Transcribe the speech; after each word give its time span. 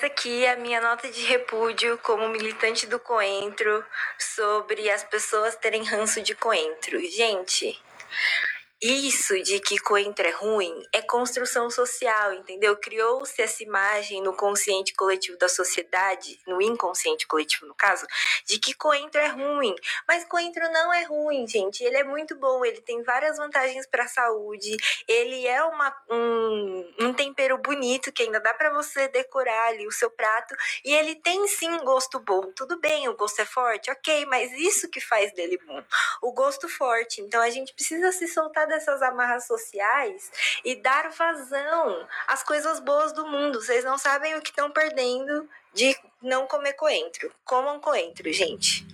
Essa 0.00 0.06
aqui 0.06 0.46
a 0.46 0.56
minha 0.56 0.80
nota 0.80 1.10
de 1.10 1.20
repúdio 1.24 1.98
como 1.98 2.26
militante 2.30 2.86
do 2.86 2.98
coentro 2.98 3.84
sobre 4.18 4.90
as 4.90 5.04
pessoas 5.04 5.56
terem 5.56 5.84
ranço 5.84 6.22
de 6.22 6.34
coentro. 6.34 6.98
Gente, 7.06 7.78
isso 8.80 9.42
de 9.42 9.60
que 9.60 9.78
coentro 9.78 10.26
é 10.26 10.30
ruim 10.30 10.72
é 10.90 10.99
construção 11.10 11.68
social, 11.68 12.32
entendeu? 12.34 12.76
Criou-se 12.76 13.42
essa 13.42 13.64
imagem 13.64 14.22
no 14.22 14.32
consciente 14.32 14.94
coletivo 14.94 15.36
da 15.36 15.48
sociedade, 15.48 16.38
no 16.46 16.62
inconsciente 16.62 17.26
coletivo, 17.26 17.66
no 17.66 17.74
caso, 17.74 18.06
de 18.46 18.60
que 18.60 18.72
coentro 18.74 19.20
é 19.20 19.26
ruim. 19.26 19.74
Mas 20.06 20.24
coentro 20.24 20.70
não 20.70 20.94
é 20.94 21.02
ruim, 21.02 21.48
gente. 21.48 21.82
Ele 21.82 21.96
é 21.96 22.04
muito 22.04 22.36
bom, 22.36 22.64
ele 22.64 22.80
tem 22.80 23.02
várias 23.02 23.38
vantagens 23.38 23.88
para 23.88 24.04
a 24.04 24.08
saúde, 24.08 24.76
ele 25.08 25.48
é 25.48 25.60
uma, 25.64 25.92
um, 26.08 26.94
um 27.00 27.12
tempero 27.12 27.58
bonito 27.58 28.12
que 28.12 28.22
ainda 28.22 28.38
dá 28.38 28.54
para 28.54 28.70
você 28.70 29.08
decorar 29.08 29.66
ali 29.66 29.88
o 29.88 29.92
seu 29.92 30.12
prato, 30.12 30.54
e 30.84 30.94
ele 30.94 31.16
tem 31.16 31.48
sim 31.48 31.76
gosto 31.78 32.20
bom. 32.20 32.52
Tudo 32.54 32.78
bem, 32.78 33.08
o 33.08 33.16
gosto 33.16 33.40
é 33.40 33.44
forte, 33.44 33.90
ok, 33.90 34.26
mas 34.26 34.52
isso 34.52 34.88
que 34.88 35.00
faz 35.00 35.32
dele 35.32 35.58
bom. 35.66 35.82
O 36.22 36.32
gosto 36.32 36.68
forte. 36.68 37.20
Então 37.20 37.42
a 37.42 37.50
gente 37.50 37.74
precisa 37.74 38.12
se 38.12 38.28
soltar 38.28 38.68
dessas 38.68 39.02
amarras 39.02 39.48
sociais 39.48 40.30
e 40.64 40.76
dar 40.76 40.99
vazão 41.08 42.06
às 42.26 42.42
coisas 42.42 42.80
boas 42.80 43.12
do 43.12 43.26
mundo. 43.26 43.60
Vocês 43.60 43.84
não 43.84 43.96
sabem 43.96 44.36
o 44.36 44.42
que 44.42 44.50
estão 44.50 44.70
perdendo 44.70 45.48
de 45.72 45.96
não 46.22 46.46
comer 46.46 46.74
coentro. 46.74 47.32
Comam 47.44 47.80
coentro, 47.80 48.30
gente. 48.32 48.86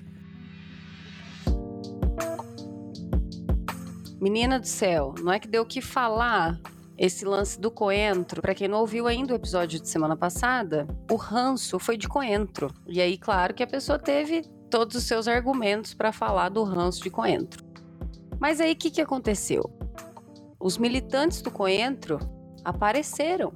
Menina 4.21 4.59
do 4.59 4.67
céu, 4.67 5.15
não 5.19 5.33
é 5.33 5.39
que 5.39 5.49
deu 5.49 5.63
o 5.63 5.67
que 5.67 5.83
falar 5.83 6.59
esse 6.99 7.25
lance 7.25 7.61
do 7.61 7.71
coentro, 7.71 8.41
para 8.41 8.55
quem 8.55 8.69
não 8.69 8.81
ouviu 8.81 9.07
ainda 9.07 9.33
o 9.33 9.37
episódio 9.37 9.79
de 9.81 9.89
semana 9.89 10.17
passada, 10.17 10.87
o 11.11 11.17
ranço 11.17 11.79
foi 11.79 11.97
de 11.97 12.09
coentro. 12.09 12.73
E 12.87 13.01
aí, 13.01 13.19
claro 13.19 13.53
que 13.53 13.63
a 13.63 13.67
pessoa 13.67 13.99
teve 13.99 14.43
todos 14.71 14.97
os 14.97 15.05
seus 15.05 15.29
argumentos 15.29 15.93
para 15.93 16.13
falar 16.13 16.49
do 16.49 16.63
ranço 16.65 17.03
de 17.03 17.11
coentro. 17.11 17.65
Mas 18.41 18.61
aí 18.61 18.73
o 18.73 18.77
que, 18.77 18.91
que 18.91 19.01
aconteceu? 19.01 19.71
Os 20.67 20.79
militantes 20.79 21.41
do 21.43 21.49
Coentro 21.49 22.19
apareceram. 22.65 23.53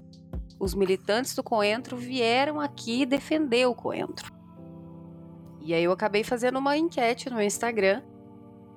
Os 0.60 0.76
militantes 0.76 1.34
do 1.34 1.42
Coentro 1.42 1.96
vieram 1.96 2.60
aqui 2.60 3.04
defender 3.04 3.66
o 3.66 3.74
Coentro. 3.74 4.32
E 5.60 5.74
aí 5.74 5.82
eu 5.82 5.90
acabei 5.90 6.22
fazendo 6.22 6.60
uma 6.60 6.76
enquete 6.76 7.28
no 7.28 7.42
Instagram 7.42 8.00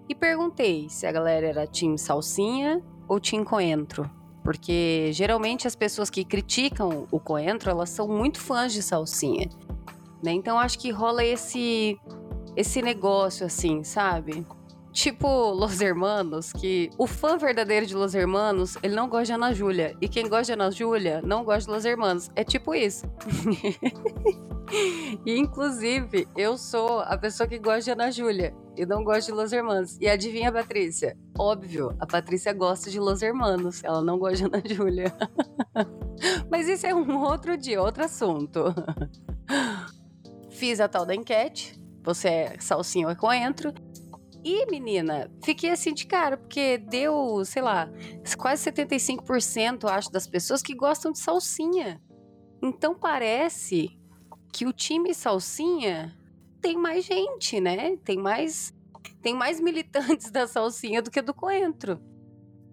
e 0.10 0.16
perguntei 0.16 0.90
se 0.90 1.06
a 1.06 1.12
galera 1.12 1.46
era 1.46 1.68
Team 1.68 1.96
Salsinha 1.96 2.82
ou 3.08 3.20
Team 3.20 3.44
Coentro. 3.46 4.10
Porque 4.44 5.12
geralmente 5.14 5.68
as 5.68 5.76
pessoas 5.76 6.10
que 6.10 6.26
criticam 6.26 7.08
o 7.12 7.20
Coentro, 7.20 7.70
elas 7.70 7.92
são 7.92 8.08
muito 8.08 8.40
fãs 8.42 8.74
de 8.74 8.82
Salsinha. 8.82 9.48
Né? 10.24 10.32
Então 10.32 10.58
acho 10.58 10.80
que 10.80 10.90
rola 10.90 11.24
esse 11.24 12.00
esse 12.56 12.82
negócio 12.82 13.46
assim, 13.46 13.84
sabe? 13.84 14.44
Tipo 14.94 15.52
Los 15.52 15.82
Hermanos, 15.82 16.54
que 16.54 16.92
o 17.00 17.08
fã 17.08 17.36
verdadeiro 17.36 17.84
de 17.84 17.96
Los 17.96 18.14
Hermanos, 18.14 18.78
ele 18.84 18.96
não 18.96 19.10
gosta 19.10 19.26
de 19.26 19.34
Ana 19.34 19.52
Júlia. 19.52 19.98
E 20.00 20.08
quem 20.08 20.30
gosta 20.30 20.46
de 20.46 20.52
Ana 20.54 20.70
Júlia 20.70 21.20
não 21.24 21.44
gosta 21.44 21.66
de 21.66 21.76
Los 21.76 21.84
Hermanos. 21.84 22.30
É 22.36 22.44
tipo 22.44 22.76
isso. 22.76 23.08
e, 25.26 25.36
inclusive, 25.36 26.28
eu 26.38 26.60
sou 26.60 27.00
a 27.00 27.18
pessoa 27.18 27.50
que 27.50 27.58
gosta 27.58 27.82
de 27.82 27.92
Ana 27.92 28.12
Júlia 28.12 28.54
e 28.78 28.86
não 28.86 29.04
gosta 29.04 29.32
de 29.32 29.38
Los 29.38 29.52
Hermanos. 29.52 29.98
E 30.00 30.08
adivinha, 30.08 30.52
Patrícia? 30.52 31.18
Óbvio, 31.38 31.96
a 32.00 32.06
Patrícia 32.06 32.54
gosta 32.54 32.92
de 32.92 33.00
Los 33.00 33.24
Hermanos. 33.24 33.84
Ela 33.84 34.02
não 34.04 34.20
gosta 34.20 34.38
de 34.38 34.44
Ana 34.46 34.62
Júlia. 34.64 35.12
Mas 36.52 36.68
isso 36.68 36.86
é 36.86 36.94
um 36.94 37.20
outro 37.20 37.58
dia, 37.58 37.82
outro 37.82 38.04
assunto. 38.06 38.66
Fiz 40.52 40.80
a 40.80 40.88
tal 40.88 41.04
da 41.04 41.16
enquete. 41.16 41.82
Você 42.04 42.28
é 42.28 42.56
salsinha 42.60 43.08
ou 43.08 43.16
coentro? 43.16 43.74
E, 44.44 44.66
menina, 44.70 45.32
fiquei 45.42 45.70
assim 45.70 45.94
de 45.94 46.06
cara, 46.06 46.36
porque 46.36 46.78
deu, 46.78 47.44
sei 47.46 47.62
lá, 47.62 47.90
quase 48.38 48.70
75%, 48.70 49.90
acho, 49.90 50.12
das 50.12 50.28
pessoas 50.28 50.62
que 50.62 50.76
gostam 50.76 51.14
de 51.14 51.20
salsinha. 51.20 52.02
Então 52.62 52.94
parece 52.94 53.98
que 54.52 54.66
o 54.66 54.74
time 54.74 55.14
salsinha 55.14 56.18
tem 56.62 56.78
mais 56.78 57.06
gente, 57.06 57.60
né? 57.60 57.98
Tem 57.98 58.18
mais 58.18 58.74
tem 59.22 59.34
mais 59.34 59.60
militantes 59.60 60.30
da 60.32 60.48
salsinha 60.48 61.02
do 61.02 61.10
que 61.10 61.22
do 61.22 61.34
coentro. 61.34 62.00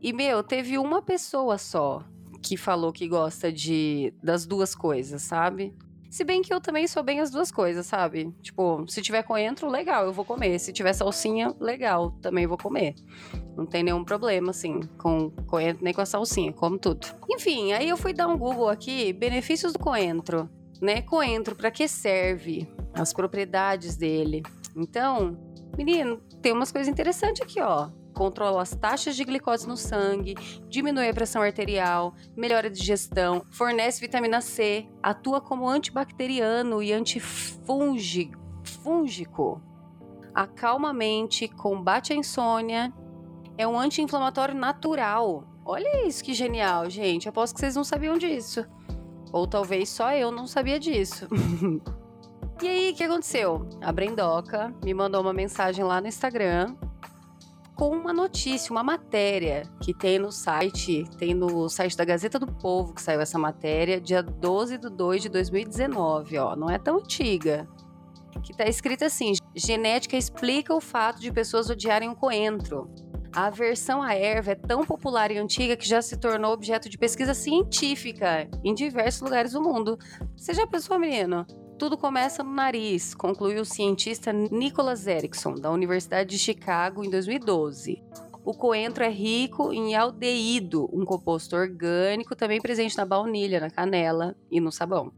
E 0.01 0.13
meu, 0.13 0.43
teve 0.43 0.77
uma 0.79 1.03
pessoa 1.03 1.59
só 1.59 2.05
que 2.43 2.57
falou 2.57 2.93
que 2.93 3.07
gosta 3.07 3.53
de 3.53 4.15
das 4.23 4.47
duas 4.47 4.75
coisas, 4.75 5.23
sabe? 5.23 5.75
Se 6.11 6.25
bem 6.25 6.43
que 6.43 6.53
eu 6.53 6.61
também 6.61 6.89
sou 6.89 7.05
bem 7.05 7.21
as 7.21 7.31
duas 7.31 7.53
coisas, 7.53 7.87
sabe? 7.87 8.35
Tipo, 8.43 8.85
se 8.89 9.01
tiver 9.01 9.23
coentro, 9.23 9.71
legal, 9.71 10.05
eu 10.05 10.13
vou 10.13 10.25
comer. 10.25 10.59
Se 10.59 10.73
tiver 10.73 10.93
salsinha, 10.93 11.55
legal, 11.61 12.11
também 12.21 12.49
vou 12.49 12.59
comer. 12.59 12.97
Não 13.57 13.65
tem 13.65 13.85
nenhum 13.85 14.05
problema, 14.05 14.51
assim, 14.51 14.81
com 14.99 15.31
coentro 15.47 15.85
nem 15.85 15.95
com 15.95 16.01
a 16.01 16.07
salsinha, 16.07 16.53
como 16.53 16.79
tudo. 16.79 17.07
Enfim, 17.31 17.73
aí 17.73 17.89
eu 17.89 17.97
fui 17.97 18.13
dar 18.13 18.27
um 18.27 18.37
Google 18.37 18.69
aqui, 18.69 19.13
benefícios 19.13 19.73
do 19.73 19.79
coentro, 19.79 20.51
né? 20.83 21.01
Coentro, 21.01 21.55
para 21.55 21.71
que 21.71 21.87
serve? 21.87 22.67
As 22.93 23.13
propriedades 23.13 23.97
dele. 23.97 24.43
Então, 24.77 25.39
menino, 25.79 26.17
tem 26.43 26.53
umas 26.53 26.73
coisas 26.73 26.89
interessantes 26.89 27.41
aqui, 27.41 27.61
ó 27.61 27.89
controla 28.21 28.61
as 28.61 28.75
taxas 28.77 29.17
de 29.17 29.25
glicose 29.25 29.67
no 29.67 29.79
sangue, 29.79 30.35
diminui 30.69 31.09
a 31.09 31.15
pressão 31.15 31.41
arterial, 31.41 32.15
melhora 32.37 32.67
a 32.67 32.71
digestão, 32.71 33.47
fornece 33.51 33.99
vitamina 33.99 34.43
C, 34.43 34.87
atua 35.03 35.41
como 35.41 35.67
antibacteriano 35.67 36.83
e 36.83 36.93
antifúngico, 36.93 38.39
acalma 40.35 40.91
a 40.91 40.93
mente, 40.93 41.49
combate 41.49 42.13
a 42.13 42.17
insônia, 42.17 42.93
é 43.57 43.67
um 43.67 43.81
anti-inflamatório 43.81 44.55
natural. 44.55 45.45
Olha 45.65 46.07
isso 46.07 46.23
que 46.23 46.35
genial, 46.35 46.91
gente. 46.91 47.27
Aposto 47.27 47.55
que 47.55 47.61
vocês 47.61 47.75
não 47.75 47.85
sabiam 47.85 48.19
disso. 48.19 48.67
Ou 49.33 49.47
talvez 49.47 49.89
só 49.89 50.13
eu 50.13 50.31
não 50.31 50.47
sabia 50.47 50.79
disso. 50.79 51.27
e 52.63 52.69
aí, 52.69 52.91
o 52.91 52.95
que 52.95 53.03
aconteceu? 53.03 53.67
A 53.81 53.91
Brendoca 53.91 54.75
me 54.85 54.93
mandou 54.93 55.23
uma 55.23 55.33
mensagem 55.33 55.83
lá 55.83 56.03
no 56.03 56.07
Instagram 56.07 56.77
com 57.81 57.97
uma 57.97 58.13
notícia, 58.13 58.71
uma 58.71 58.83
matéria 58.83 59.63
que 59.81 59.95
tem 59.95 60.19
no 60.19 60.31
site, 60.31 61.03
tem 61.17 61.33
no 61.33 61.67
site 61.67 61.97
da 61.97 62.05
Gazeta 62.05 62.39
do 62.39 62.47
Povo 62.47 62.93
que 62.93 63.01
saiu 63.01 63.23
essa 63.23 63.39
matéria, 63.39 63.99
dia 63.99 64.23
12 64.23 64.77
de 64.77 64.91
2 64.91 65.23
de 65.23 65.29
2019, 65.31 66.37
ó, 66.37 66.55
não 66.55 66.69
é 66.69 66.79
tão 66.79 66.99
antiga. 66.99 67.67
Que 68.43 68.55
tá 68.55 68.67
escrito 68.67 69.07
assim: 69.07 69.33
genética 69.55 70.15
explica 70.15 70.75
o 70.75 70.81
fato 70.81 71.23
de 71.23 71.33
pessoas 71.33 71.71
odiarem 71.71 72.11
o 72.11 72.15
coentro. 72.15 72.91
A 73.35 73.47
aversão 73.47 74.03
à 74.03 74.15
erva 74.15 74.51
é 74.51 74.57
tão 74.57 74.85
popular 74.85 75.31
e 75.31 75.39
antiga 75.39 75.75
que 75.75 75.89
já 75.89 76.03
se 76.03 76.19
tornou 76.19 76.53
objeto 76.53 76.87
de 76.87 76.99
pesquisa 76.99 77.33
científica 77.33 78.47
em 78.63 78.75
diversos 78.75 79.23
lugares 79.23 79.53
do 79.53 79.63
mundo. 79.63 79.97
Você 80.37 80.53
já 80.53 80.67
pensou, 80.67 80.99
menino? 80.99 81.47
Tudo 81.81 81.97
começa 81.97 82.45
no 82.45 82.53
nariz, 82.53 83.15
concluiu 83.15 83.63
o 83.63 83.65
cientista 83.65 84.35
Nicholas 84.35 85.07
Erickson, 85.07 85.55
da 85.55 85.71
Universidade 85.71 86.29
de 86.29 86.39
Chicago, 86.39 87.03
em 87.03 87.09
2012. 87.09 88.05
O 88.45 88.53
coentro 88.53 89.03
é 89.03 89.09
rico 89.09 89.73
em 89.73 89.95
aldeído, 89.95 90.91
um 90.93 91.07
composto 91.07 91.57
orgânico 91.57 92.37
também 92.37 92.61
presente 92.61 92.99
na 92.99 93.07
baunilha, 93.07 93.61
na 93.61 93.71
canela 93.71 94.37
e 94.51 94.61
no 94.61 94.71
sabão. 94.71 95.11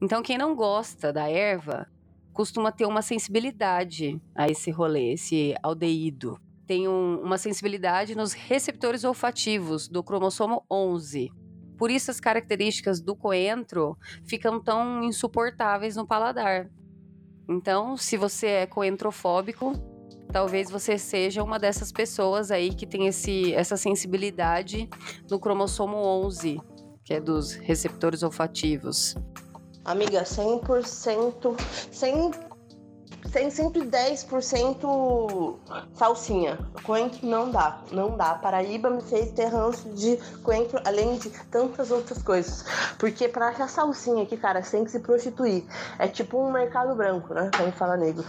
Então, 0.00 0.22
quem 0.22 0.38
não 0.38 0.56
gosta 0.56 1.12
da 1.12 1.28
erva 1.28 1.86
costuma 2.32 2.72
ter 2.72 2.86
uma 2.86 3.02
sensibilidade 3.02 4.18
a 4.34 4.48
esse 4.48 4.70
rolê, 4.70 5.12
esse 5.12 5.54
aldeído. 5.62 6.40
Tem 6.66 6.88
um, 6.88 7.20
uma 7.20 7.36
sensibilidade 7.36 8.14
nos 8.14 8.32
receptores 8.32 9.04
olfativos 9.04 9.86
do 9.86 10.02
cromossomo 10.02 10.64
11, 10.70 11.30
por 11.78 11.90
isso 11.90 12.10
as 12.10 12.20
características 12.20 13.00
do 13.00 13.14
coentro 13.14 13.96
ficam 14.24 14.60
tão 14.60 15.02
insuportáveis 15.02 15.96
no 15.96 16.06
paladar. 16.06 16.68
Então, 17.48 17.96
se 17.96 18.16
você 18.16 18.46
é 18.46 18.66
coentrofóbico, 18.66 19.72
talvez 20.32 20.70
você 20.70 20.98
seja 20.98 21.42
uma 21.42 21.58
dessas 21.58 21.92
pessoas 21.92 22.50
aí 22.50 22.74
que 22.74 22.86
tem 22.86 23.06
esse, 23.06 23.54
essa 23.54 23.76
sensibilidade 23.76 24.88
no 25.30 25.38
cromossomo 25.38 25.96
11, 25.96 26.60
que 27.04 27.14
é 27.14 27.20
dos 27.20 27.52
receptores 27.52 28.22
olfativos. 28.22 29.14
Amiga, 29.84 30.24
100%, 30.24 31.56
100 31.92 32.55
tem 33.32 33.48
110% 33.48 35.56
salsinha. 35.94 36.58
Coentro 36.82 37.26
não 37.26 37.50
dá, 37.50 37.80
não 37.92 38.16
dá. 38.16 38.34
Paraíba 38.34 38.90
me 38.90 39.02
fez 39.02 39.30
ter 39.32 39.46
ranço 39.46 39.88
de 39.90 40.16
coentro, 40.42 40.80
além 40.84 41.16
de 41.18 41.30
tantas 41.50 41.90
outras 41.90 42.22
coisas. 42.22 42.64
Porque 42.98 43.28
pra 43.28 43.48
achar 43.48 43.68
salsinha 43.68 44.22
aqui, 44.22 44.36
cara, 44.36 44.62
você 44.62 44.76
tem 44.76 44.84
que 44.84 44.90
se 44.90 45.00
prostituir. 45.00 45.64
É 45.98 46.08
tipo 46.08 46.38
um 46.38 46.50
mercado 46.50 46.94
branco, 46.94 47.34
né? 47.34 47.50
Gente 47.56 47.76
falar 47.76 47.96
negro. 47.96 48.24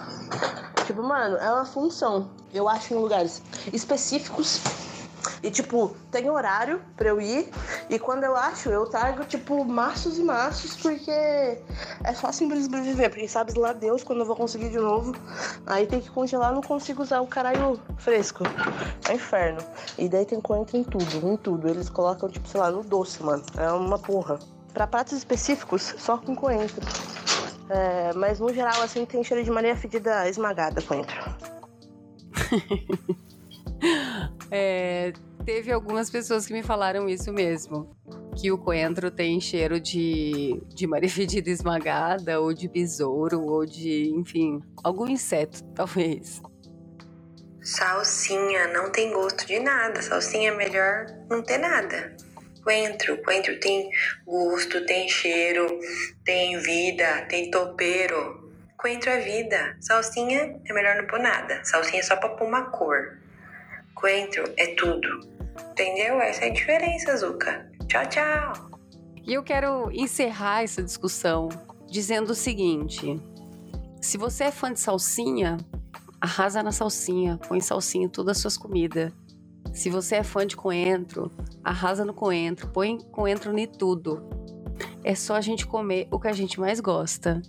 Tipo, 0.86 1.04
mano, 1.04 1.38
é 1.38 1.52
uma 1.52 1.66
função. 1.66 2.30
Eu 2.54 2.70
acho 2.70 2.94
em 2.94 2.98
lugares 2.98 3.42
específicos 3.74 4.62
E, 5.44 5.51
tipo, 5.51 5.95
tem 6.12 6.29
horário 6.29 6.81
pra 6.95 7.09
eu 7.09 7.21
ir. 7.21 7.50
E 7.89 8.00
quando 8.00 8.24
eu 8.24 8.35
acho, 8.35 8.69
eu 8.69 8.85
trago, 8.85 9.25
tipo, 9.25 9.63
maços 9.63 10.18
e 10.18 10.24
maços, 10.24 10.75
porque 10.75 11.12
é 11.12 12.13
só 12.13 12.31
simplesmente 12.31 12.83
viver. 12.83 13.09
Porque 13.09 13.27
sabe 13.27 13.57
lá 13.57 13.74
Deus 13.74 14.03
quando 14.03 14.19
eu 14.19 14.25
vou 14.25 14.35
conseguir 14.35 14.69
de 14.69 14.77
novo. 14.77 15.13
Aí 15.65 15.85
tem 15.88 16.00
que 16.00 16.09
congelar, 16.09 16.53
não 16.53 16.62
consigo 16.62 17.01
usar 17.03 17.21
o 17.21 17.27
caralho 17.27 17.79
fresco. 17.97 18.44
É 19.09 19.13
inferno. 19.13 19.59
E 19.97 20.09
daí 20.09 20.25
tem 20.25 20.39
coentro 20.41 20.77
em 20.77 20.83
tudo, 20.83 21.27
em 21.27 21.38
tudo. 21.38 21.68
Eles 21.68 21.89
colocam, 21.89 22.29
tipo, 22.29 22.47
sei 22.47 22.59
lá, 22.59 22.71
no 22.71 22.83
doce, 22.83 23.21
mano. 23.24 23.44
É 23.57 23.71
uma 23.71 24.00
porra. 24.00 24.39
Pra 24.74 24.85
pratos 24.85 25.13
específicos, 25.18 25.95
só 25.97 26.18
com 26.18 26.35
coentro. 26.35 26.85
É, 27.69 28.13
mas 28.13 28.39
no 28.39 28.53
geral, 28.53 28.81
assim, 28.81 29.06
tem 29.06 29.24
cheiro 29.24 29.44
de 29.44 29.51
maria 29.51 29.75
fedida 29.75 30.27
esmagada 30.29 30.81
coentro. 30.81 31.18
é, 34.52 35.14
teve 35.46 35.72
algumas 35.72 36.10
pessoas 36.10 36.46
que 36.46 36.54
me 36.54 36.64
falaram 36.64 37.08
isso 37.08 37.32
mesmo. 37.32 37.96
Que 38.36 38.52
o 38.52 38.58
coentro 38.58 39.10
tem 39.10 39.40
cheiro 39.42 39.80
de, 39.80 40.62
de 40.74 41.50
esmagada, 41.50 42.40
ou 42.40 42.54
de 42.54 42.68
besouro, 42.68 43.42
ou 43.42 43.66
de, 43.66 44.10
enfim, 44.16 44.62
algum 44.84 45.08
inseto, 45.08 45.64
talvez. 45.74 46.42
Salsinha 47.62 48.68
não 48.68 48.92
tem 48.92 49.12
gosto 49.12 49.46
de 49.46 49.60
nada. 49.60 50.02
Salsinha 50.02 50.52
é 50.52 50.56
melhor 50.56 51.06
não 51.30 51.42
ter 51.44 51.58
nada. 51.58 52.16
Coentro, 52.64 53.22
coentro 53.24 53.60
tem 53.60 53.90
gosto, 54.26 54.86
tem 54.86 55.08
cheiro, 55.10 55.80
tem 56.24 56.58
vida, 56.60 57.26
tem 57.30 57.50
topeiro. 57.50 58.52
Coentro 58.78 59.10
é 59.10 59.20
vida. 59.20 59.76
Salsinha 59.82 60.62
é 60.66 60.74
melhor 60.74 60.96
não 60.96 61.08
pôr 61.08 61.20
nada. 61.20 61.64
Salsinha 61.66 62.00
é 62.00 62.04
só 62.04 62.16
pra 62.16 62.30
pôr 62.30 62.48
uma 62.48 62.70
cor. 62.70 63.18
Coentro 64.00 64.44
é 64.58 64.76
tudo. 64.76 65.08
Entendeu? 65.72 66.22
Essa 66.22 66.46
é 66.46 66.50
a 66.50 66.54
diferença, 66.54 67.18
Zuka. 67.18 67.70
Tchau, 67.88 68.06
tchau. 68.08 68.70
E 69.26 69.34
eu 69.34 69.44
quero 69.44 69.92
encerrar 69.92 70.64
essa 70.64 70.84
discussão 70.84 71.50
dizendo 71.90 72.30
o 72.32 72.36
seguinte: 72.36 73.20
se 74.00 74.18
você 74.18 74.46
é 74.46 74.52
fã 74.52 74.72
de 74.72 74.80
salsinha, 74.80 75.58
arrasa 76.22 76.62
na 76.62 76.72
salsinha, 76.72 77.40
põe 77.48 77.60
salsinha 77.60 78.06
em 78.06 78.10
todas 78.10 78.38
as 78.38 78.42
suas 78.42 78.58
comidas. 78.58 79.12
Se 79.74 79.90
você 79.90 80.18
é 80.18 80.24
fã 80.24 80.46
de 80.46 80.56
coentro, 80.56 81.32
arrasa 81.64 82.06
no 82.06 82.14
coentro, 82.14 82.68
põe 82.70 83.00
coentro 83.12 83.58
em 83.58 83.68
tudo. 83.68 84.28
É 85.04 85.16
só 85.16 85.36
a 85.36 85.42
gente 85.42 85.66
comer 85.66 86.08
o 86.12 86.20
que 86.20 86.28
a 86.28 86.34
gente 86.34 86.60
mais 86.60 86.80
gosta. 86.80 87.42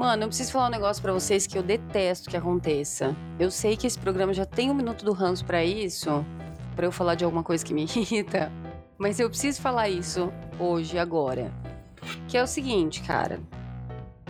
Mano, 0.00 0.22
eu 0.22 0.28
preciso 0.28 0.52
falar 0.52 0.68
um 0.68 0.70
negócio 0.70 1.02
para 1.02 1.12
vocês 1.12 1.46
que 1.46 1.58
eu 1.58 1.62
detesto 1.62 2.30
que 2.30 2.36
aconteça. 2.38 3.14
Eu 3.38 3.50
sei 3.50 3.76
que 3.76 3.86
esse 3.86 3.98
programa 3.98 4.32
já 4.32 4.46
tem 4.46 4.70
um 4.70 4.74
minuto 4.74 5.04
do 5.04 5.12
ranço 5.12 5.44
para 5.44 5.62
isso, 5.62 6.24
para 6.74 6.86
eu 6.86 6.90
falar 6.90 7.16
de 7.16 7.22
alguma 7.22 7.42
coisa 7.42 7.62
que 7.62 7.74
me 7.74 7.82
irrita, 7.84 8.50
mas 8.96 9.20
eu 9.20 9.28
preciso 9.28 9.60
falar 9.60 9.90
isso 9.90 10.32
hoje, 10.58 10.98
agora. 10.98 11.52
Que 12.26 12.38
é 12.38 12.42
o 12.42 12.46
seguinte, 12.46 13.02
cara. 13.02 13.40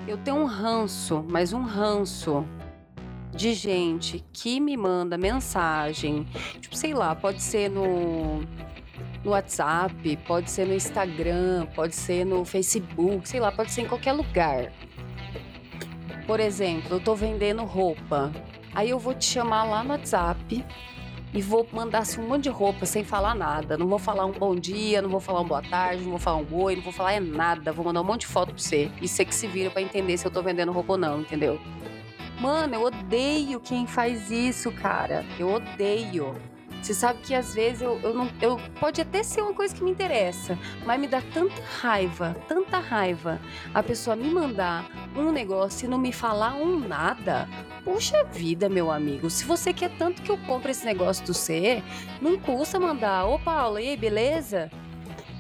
Eu 0.09 0.19
tenho 0.19 0.39
um 0.39 0.45
ranço, 0.45 1.25
mas 1.31 1.53
um 1.53 1.63
ranço 1.63 2.45
de 3.31 3.55
gente 3.55 4.25
que 4.33 4.59
me 4.59 4.77
manda 4.77 5.17
mensagem, 5.17 6.27
tipo, 6.61 6.75
sei 6.75 6.93
lá, 6.95 7.15
pode 7.15 7.41
ser 7.41 7.71
no 7.71 8.41
no 9.25 9.33
WhatsApp, 9.33 10.17
pode 10.27 10.51
ser 10.51 10.67
no 10.67 10.75
Instagram, 10.75 11.67
pode 11.75 11.95
ser 11.95 12.25
no 12.25 12.45
Facebook, 12.45 13.29
sei 13.29 13.39
lá, 13.39 13.53
pode 13.53 13.71
ser 13.71 13.83
em 13.83 13.87
qualquer 13.87 14.13
lugar. 14.13 14.73
Por 16.31 16.39
exemplo, 16.39 16.95
eu 16.95 17.01
tô 17.01 17.13
vendendo 17.13 17.65
roupa. 17.65 18.31
Aí 18.73 18.91
eu 18.91 19.01
vou 19.01 19.13
te 19.13 19.25
chamar 19.25 19.65
lá 19.65 19.83
no 19.83 19.91
WhatsApp 19.91 20.65
e 21.35 21.43
vou 21.43 21.67
mandar 21.73 21.99
assim, 21.99 22.21
um 22.21 22.29
monte 22.29 22.45
de 22.45 22.51
roupa 22.51 22.87
sem 22.87 23.03
falar 23.03 23.35
nada. 23.35 23.77
Não 23.77 23.89
vou 23.89 23.99
falar 23.99 24.27
um 24.27 24.31
bom 24.31 24.55
dia, 24.55 25.03
não 25.03 25.11
vou 25.11 25.19
falar 25.19 25.41
um 25.41 25.49
boa 25.49 25.61
tarde, 25.61 26.05
não 26.05 26.11
vou 26.11 26.21
falar 26.21 26.37
um 26.37 26.47
oi, 26.55 26.77
não 26.77 26.85
vou 26.85 26.93
falar 26.93 27.15
é 27.15 27.19
nada. 27.19 27.73
Vou 27.73 27.85
mandar 27.85 28.01
um 28.01 28.05
monte 28.05 28.21
de 28.21 28.27
foto 28.29 28.55
pra 28.55 28.63
você. 28.63 28.89
E 29.03 29.09
você 29.09 29.25
que 29.25 29.35
se 29.35 29.49
vira 29.49 29.71
para 29.71 29.83
entender 29.83 30.17
se 30.19 30.25
eu 30.25 30.31
tô 30.31 30.41
vendendo 30.41 30.71
roupa 30.71 30.93
ou 30.93 30.99
não, 30.99 31.21
entendeu? 31.21 31.61
Mano, 32.41 32.77
eu 32.77 32.83
odeio 32.85 33.59
quem 33.59 33.85
faz 33.89 34.31
isso, 34.31 34.71
cara. 34.71 35.27
Eu 35.37 35.53
odeio. 35.53 36.37
Você 36.81 36.95
sabe 36.95 37.21
que 37.21 37.35
às 37.35 37.55
vezes 37.55 37.83
eu, 37.83 38.01
eu 38.03 38.15
não. 38.15 38.31
Eu, 38.41 38.59
pode 38.79 39.01
até 39.01 39.23
ser 39.23 39.43
uma 39.43 39.53
coisa 39.53 39.75
que 39.75 39.85
me 39.85 39.91
interessa, 39.91 40.59
mas 40.87 40.99
me 40.99 41.07
dá 41.07 41.21
tanta 41.21 41.63
raiva, 41.81 42.37
tanta 42.49 42.79
raiva 42.79 43.41
a 43.75 43.83
pessoa 43.83 44.17
me 44.17 44.31
mandar 44.31 44.89
um 45.15 45.31
negócio 45.31 45.87
e 45.87 45.89
não 45.89 45.99
me 45.99 46.13
falar 46.13 46.55
um 46.55 46.79
nada. 46.79 47.49
Puxa 47.85 48.25
vida, 48.25 48.69
meu 48.69 48.91
amigo. 48.91 49.29
Se 49.31 49.45
você 49.45 49.73
quer 49.73 49.91
tanto 49.97 50.23
que 50.23 50.31
eu 50.31 50.39
compre 50.39 50.71
esse 50.71 50.85
negócio 50.85 51.25
do 51.25 51.35
C, 51.35 51.83
não 52.21 52.39
custa 52.39 52.81
mandar. 52.81 53.27
Ô, 53.27 53.39
Paula, 53.39 53.81
e 53.81 53.89
aí, 53.89 53.97
beleza? 53.97 54.71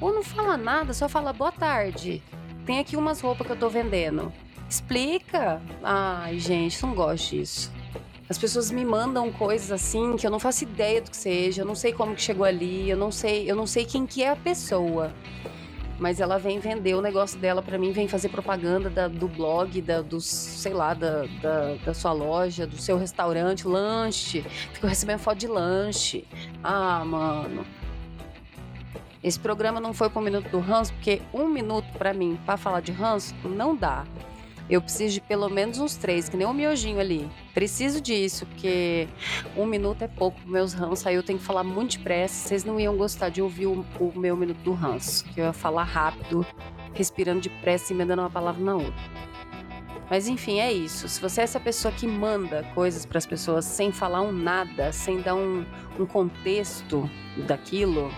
Ou 0.00 0.12
não 0.12 0.22
fala 0.22 0.56
nada, 0.56 0.92
só 0.92 1.08
fala 1.08 1.32
boa 1.32 1.52
tarde. 1.52 2.22
Tem 2.64 2.78
aqui 2.78 2.96
umas 2.96 3.20
roupas 3.20 3.46
que 3.46 3.52
eu 3.52 3.58
tô 3.58 3.68
vendendo. 3.68 4.32
Explica. 4.68 5.60
Ai, 5.82 6.38
gente, 6.38 6.82
não 6.82 6.94
gosto 6.94 7.36
disso. 7.36 7.72
As 8.30 8.38
pessoas 8.38 8.70
me 8.70 8.84
mandam 8.84 9.32
coisas 9.32 9.72
assim 9.72 10.14
que 10.16 10.24
eu 10.24 10.30
não 10.30 10.38
faço 10.38 10.62
ideia 10.62 11.02
do 11.02 11.10
que 11.10 11.16
seja, 11.16 11.62
eu 11.62 11.66
não 11.66 11.74
sei 11.74 11.92
como 11.92 12.14
que 12.14 12.22
chegou 12.22 12.46
ali, 12.46 12.88
eu 12.88 12.96
não 12.96 13.10
sei, 13.10 13.50
eu 13.50 13.56
não 13.56 13.66
sei 13.66 13.84
quem 13.84 14.06
que 14.06 14.22
é 14.22 14.30
a 14.30 14.36
pessoa. 14.36 15.12
Mas 15.98 16.20
ela 16.20 16.38
vem 16.38 16.60
vender 16.60 16.94
o 16.94 17.02
negócio 17.02 17.40
dela 17.40 17.60
para 17.60 17.76
mim, 17.76 17.90
vem 17.90 18.06
fazer 18.06 18.28
propaganda 18.28 18.88
da, 18.88 19.08
do 19.08 19.26
blog, 19.26 19.82
da, 19.82 20.00
do, 20.00 20.20
sei 20.20 20.72
lá, 20.72 20.94
da, 20.94 21.24
da, 21.42 21.74
da, 21.84 21.92
sua 21.92 22.12
loja, 22.12 22.68
do 22.68 22.76
seu 22.76 22.96
restaurante, 22.96 23.66
lanche. 23.66 24.42
Fico 24.72 24.86
recebendo 24.86 25.18
foto 25.18 25.38
de 25.38 25.48
lanche. 25.48 26.24
Ah, 26.62 27.04
mano. 27.04 27.66
Esse 29.24 29.40
programa 29.40 29.80
não 29.80 29.92
foi 29.92 30.08
pro 30.08 30.22
Minuto 30.22 30.48
do 30.50 30.60
Ranço, 30.60 30.92
porque 30.94 31.20
um 31.34 31.48
minuto 31.48 31.88
para 31.98 32.14
mim, 32.14 32.38
para 32.46 32.56
falar 32.56 32.80
de 32.80 32.92
ranço, 32.92 33.34
não 33.44 33.74
dá. 33.74 34.06
Eu 34.70 34.80
preciso 34.80 35.14
de 35.14 35.20
pelo 35.20 35.48
menos 35.48 35.78
uns 35.78 35.96
três, 35.96 36.28
que 36.28 36.36
nem 36.36 36.46
um 36.46 36.54
miojinho 36.54 37.00
ali. 37.00 37.28
Preciso 37.52 38.00
disso, 38.00 38.46
porque 38.46 39.08
um 39.56 39.66
minuto 39.66 40.02
é 40.02 40.06
pouco 40.08 40.38
meus 40.46 40.72
ranços. 40.72 41.04
Aí 41.08 41.16
eu 41.16 41.24
tenho 41.24 41.40
que 41.40 41.44
falar 41.44 41.64
muito 41.64 41.98
depressa. 41.98 42.48
Vocês 42.48 42.64
não 42.64 42.78
iam 42.78 42.96
gostar 42.96 43.30
de 43.30 43.42
ouvir 43.42 43.66
o, 43.66 43.84
o 43.98 44.12
meu 44.16 44.36
minuto 44.36 44.58
do 44.58 44.72
ranço. 44.72 45.24
Que 45.24 45.40
eu 45.40 45.46
ia 45.46 45.52
falar 45.52 45.82
rápido, 45.82 46.46
respirando 46.94 47.40
depressa 47.40 47.92
e 47.92 47.96
emendando 47.96 48.22
uma 48.22 48.30
palavra 48.30 48.62
na 48.62 48.76
outra. 48.76 48.94
Mas 50.08 50.28
enfim, 50.28 50.60
é 50.60 50.72
isso. 50.72 51.08
Se 51.08 51.20
você 51.20 51.40
é 51.40 51.44
essa 51.44 51.60
pessoa 51.60 51.92
que 51.92 52.06
manda 52.06 52.64
coisas 52.74 53.04
para 53.04 53.18
as 53.18 53.26
pessoas 53.26 53.64
sem 53.64 53.90
falar 53.90 54.22
um 54.22 54.32
nada, 54.32 54.92
sem 54.92 55.20
dar 55.20 55.34
um, 55.34 55.64
um 55.98 56.06
contexto 56.06 57.08
daquilo, 57.46 58.12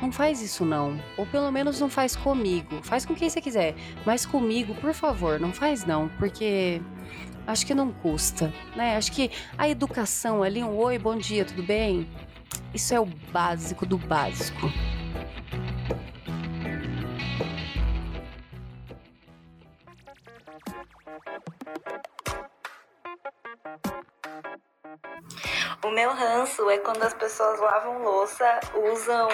não 0.00 0.10
faz 0.12 0.40
isso 0.40 0.64
não. 0.64 1.00
Ou 1.16 1.26
pelo 1.26 1.50
menos 1.50 1.80
não 1.80 1.88
faz 1.88 2.16
comigo. 2.16 2.80
Faz 2.82 3.04
com 3.04 3.14
quem 3.14 3.28
você 3.28 3.40
quiser. 3.40 3.74
Mas 4.04 4.26
comigo, 4.26 4.74
por 4.74 4.92
favor, 4.94 5.38
não 5.38 5.52
faz 5.52 5.84
não. 5.84 6.08
Porque 6.18 6.80
acho 7.46 7.66
que 7.66 7.74
não 7.74 7.92
custa, 7.92 8.52
né? 8.76 8.96
Acho 8.96 9.12
que 9.12 9.30
a 9.56 9.68
educação 9.68 10.42
ali, 10.42 10.62
um 10.62 10.76
oi, 10.76 10.98
bom 10.98 11.16
dia, 11.16 11.44
tudo 11.44 11.62
bem? 11.62 12.08
Isso 12.74 12.94
é 12.94 13.00
o 13.00 13.06
básico 13.32 13.84
do 13.84 13.98
básico. 13.98 14.70
Ranço 26.22 26.70
é 26.70 26.78
quando 26.78 27.02
as 27.02 27.14
pessoas 27.14 27.58
lavam 27.60 28.02
louça, 28.02 28.60
usam 28.92 29.28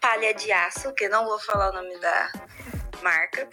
palha 0.00 0.32
de 0.34 0.50
aço, 0.52 0.92
que 0.94 1.08
não 1.08 1.24
vou 1.24 1.38
falar 1.40 1.70
o 1.70 1.74
nome 1.74 1.98
da 1.98 2.30
marca, 3.02 3.48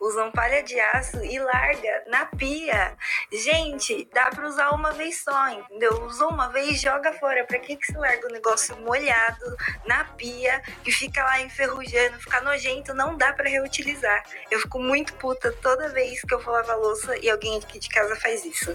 usam 0.00 0.32
palha 0.32 0.62
de 0.62 0.80
aço 0.80 1.22
e 1.22 1.38
larga 1.38 2.04
na 2.08 2.24
pia. 2.26 2.96
Gente, 3.30 4.08
dá 4.12 4.30
para 4.30 4.48
usar 4.48 4.70
uma 4.70 4.92
vez 4.92 5.22
só, 5.22 5.48
entendeu? 5.50 6.04
Usou 6.06 6.30
uma 6.30 6.48
vez, 6.48 6.80
joga 6.80 7.12
fora. 7.12 7.44
Pra 7.44 7.58
que 7.58 7.76
que 7.76 7.86
se 7.86 7.96
larga 7.96 8.26
o 8.26 8.32
negócio 8.32 8.76
molhado 8.78 9.56
na 9.86 10.04
pia 10.04 10.62
e 10.86 10.90
fica 10.90 11.22
lá 11.22 11.40
enferrujando, 11.42 12.18
fica 12.18 12.40
nojento, 12.40 12.94
não 12.94 13.16
dá 13.16 13.32
para 13.32 13.48
reutilizar. 13.48 14.24
Eu 14.50 14.58
fico 14.60 14.80
muito 14.80 15.12
puta 15.14 15.52
toda 15.60 15.90
vez 15.90 16.22
que 16.22 16.32
eu 16.32 16.40
vou 16.40 16.54
lavar 16.54 16.78
louça 16.78 17.16
e 17.18 17.28
alguém 17.28 17.58
aqui 17.58 17.78
de 17.78 17.88
casa 17.88 18.16
faz 18.16 18.44
isso. 18.44 18.74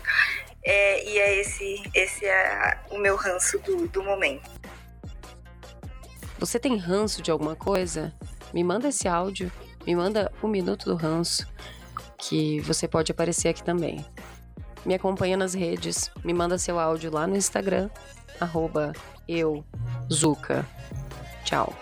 É, 0.63 1.03
e 1.03 1.19
é 1.19 1.35
esse, 1.35 1.83
esse 1.93 2.25
é 2.25 2.79
o 2.89 2.97
meu 2.97 3.15
ranço 3.15 3.57
do, 3.59 3.87
do 3.87 4.03
momento. 4.03 4.49
Você 6.37 6.59
tem 6.59 6.77
ranço 6.77 7.21
de 7.21 7.31
alguma 7.31 7.55
coisa? 7.55 8.13
Me 8.53 8.63
manda 8.63 8.89
esse 8.89 9.07
áudio, 9.07 9.51
me 9.85 9.95
manda 9.95 10.31
um 10.41 10.47
minuto 10.47 10.85
do 10.85 10.95
ranço, 10.95 11.47
que 12.17 12.59
você 12.61 12.87
pode 12.87 13.11
aparecer 13.11 13.49
aqui 13.49 13.63
também. 13.63 14.05
Me 14.85 14.93
acompanha 14.93 15.35
nas 15.35 15.53
redes, 15.53 16.11
me 16.23 16.33
manda 16.33 16.57
seu 16.57 16.79
áudio 16.79 17.11
lá 17.11 17.25
no 17.25 17.35
Instagram, 17.35 17.89
arroba. 18.39 18.93
Tchau. 21.43 21.73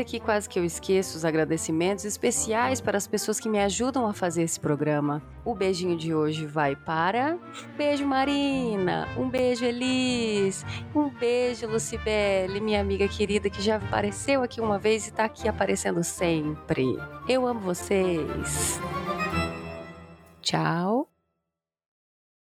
Aproveita 0.00 0.04
que 0.04 0.20
quase 0.20 0.48
que 0.48 0.58
eu 0.58 0.64
esqueço 0.64 1.16
os 1.16 1.24
agradecimentos 1.24 2.04
especiais 2.04 2.80
para 2.80 2.96
as 2.96 3.06
pessoas 3.06 3.38
que 3.38 3.48
me 3.48 3.58
ajudam 3.58 4.06
a 4.06 4.14
fazer 4.14 4.42
esse 4.42 4.58
programa. 4.58 5.22
O 5.44 5.54
beijinho 5.54 5.96
de 5.96 6.14
hoje 6.14 6.46
vai 6.46 6.74
para. 6.74 7.38
Beijo, 7.76 8.06
Marina. 8.06 9.06
Um 9.16 9.28
beijo, 9.28 9.64
Elis. 9.64 10.64
Um 10.94 11.10
beijo, 11.10 11.66
Lucibele, 11.66 12.60
minha 12.60 12.80
amiga 12.80 13.06
querida 13.08 13.50
que 13.50 13.60
já 13.60 13.76
apareceu 13.76 14.42
aqui 14.42 14.60
uma 14.60 14.78
vez 14.78 15.06
e 15.06 15.10
está 15.10 15.24
aqui 15.24 15.48
aparecendo 15.48 16.02
sempre. 16.02 16.98
Eu 17.28 17.46
amo 17.46 17.60
vocês. 17.60 18.80
Tchau. 20.40 21.09